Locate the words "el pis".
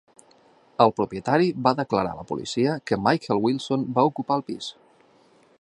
4.43-4.75